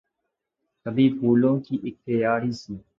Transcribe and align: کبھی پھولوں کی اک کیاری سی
کبھی 0.85 1.05
پھولوں 1.17 1.55
کی 1.65 1.75
اک 1.85 1.95
کیاری 2.05 2.51
سی 2.61 2.73